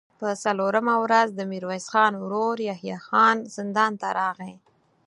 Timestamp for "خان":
1.93-2.13, 3.07-3.37